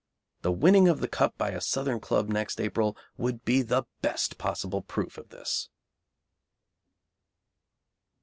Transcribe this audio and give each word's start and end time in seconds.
The 0.41 0.51
winning 0.51 0.87
of 0.87 0.99
the 0.99 1.07
Cup 1.07 1.37
by 1.37 1.51
a 1.51 1.61
Southern 1.61 1.99
club 1.99 2.27
next 2.27 2.59
April 2.59 2.97
would 3.17 3.45
be 3.45 3.61
the 3.61 3.83
best 4.01 4.39
possible 4.39 4.81
proof 4.81 5.15
of 5.15 5.29
this. 5.29 5.69